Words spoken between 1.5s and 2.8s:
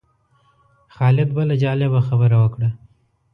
جالبه خبره وکړه.